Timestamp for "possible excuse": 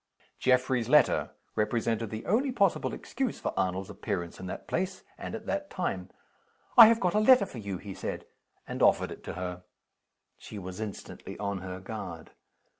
2.51-3.39